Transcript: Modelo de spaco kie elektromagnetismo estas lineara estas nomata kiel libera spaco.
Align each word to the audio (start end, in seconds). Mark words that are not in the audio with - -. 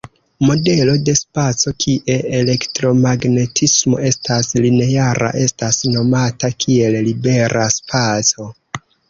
Modelo 0.43 0.93
de 1.09 1.13
spaco 1.17 1.73
kie 1.83 2.15
elektromagnetismo 2.37 4.01
estas 4.09 4.49
lineara 4.65 5.29
estas 5.43 5.81
nomata 5.93 6.53
kiel 6.65 6.99
libera 7.11 7.69
spaco. 7.79 8.51